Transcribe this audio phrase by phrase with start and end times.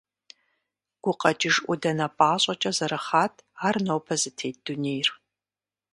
[1.03, 3.33] Гукъэкӏыж ӏуданэ пӏащӏэкӏэ зэрыхъат
[3.67, 5.07] ар нобэ зытет дунейр.